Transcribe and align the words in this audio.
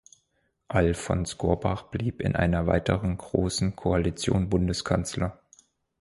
Alfons 0.67 1.37
Gorbach 1.37 1.83
blieb 1.91 2.21
in 2.23 2.35
einer 2.35 2.65
weiteren 2.65 3.17
Großen 3.19 3.75
Koalition 3.75 4.49
Bundeskanzler. 4.49 5.39